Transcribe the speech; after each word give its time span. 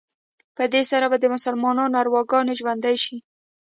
په 0.55 0.63
دې 0.73 0.83
سره 0.91 1.05
به 1.11 1.17
د 1.19 1.25
مسلمانانو 1.35 1.99
ارواګانې 2.03 2.53
ژوندي 2.59 2.95
شي. 3.03 3.17